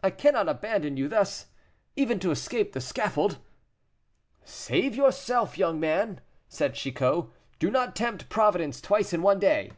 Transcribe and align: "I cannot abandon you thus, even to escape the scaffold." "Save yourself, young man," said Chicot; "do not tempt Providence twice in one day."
"I 0.00 0.08
cannot 0.08 0.48
abandon 0.48 0.96
you 0.96 1.06
thus, 1.06 1.48
even 1.96 2.18
to 2.20 2.30
escape 2.30 2.72
the 2.72 2.80
scaffold." 2.80 3.36
"Save 4.42 4.96
yourself, 4.96 5.58
young 5.58 5.78
man," 5.78 6.22
said 6.48 6.72
Chicot; 6.76 7.26
"do 7.58 7.70
not 7.70 7.94
tempt 7.94 8.30
Providence 8.30 8.80
twice 8.80 9.12
in 9.12 9.20
one 9.20 9.38
day." 9.40 9.72